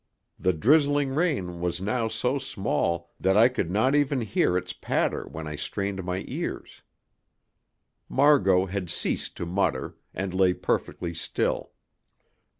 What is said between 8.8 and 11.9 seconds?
ceased to mutter, and lay perfectly still.